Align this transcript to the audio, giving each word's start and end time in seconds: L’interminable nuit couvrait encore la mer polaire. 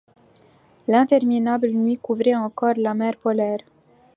L’interminable 0.87 1.69
nuit 1.71 1.97
couvrait 1.99 2.33
encore 2.33 2.73
la 2.75 2.95
mer 2.95 3.17
polaire. 3.17 3.59